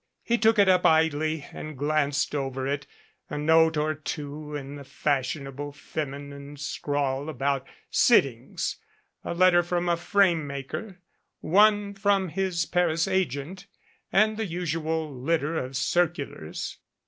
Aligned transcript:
He 0.23 0.39
took 0.39 0.57
it 0.57 0.67
up 0.67 0.83
idly 0.83 1.45
and 1.53 1.77
glanced 1.77 2.33
over 2.33 2.65
it 2.65 2.87
a 3.29 3.37
note 3.37 3.77
or 3.77 3.93
two 3.93 4.55
in 4.55 4.75
the 4.77 4.83
fashionable 4.83 5.73
feminine 5.73 6.57
scrawl 6.57 7.29
about 7.29 7.67
sittings, 7.91 8.77
a 9.23 9.35
letter 9.35 9.61
from 9.61 9.87
a 9.87 9.95
framemaker, 9.95 10.97
one 11.41 11.93
from 11.93 12.29
his 12.29 12.65
Paris 12.65 13.07
agent, 13.07 13.67
and 14.11 14.37
the 14.37 14.45
usual 14.47 15.13
litter 15.13 15.55
of 15.59 15.77
circulars. 15.77 16.79